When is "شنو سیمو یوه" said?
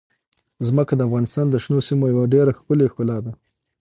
1.63-2.25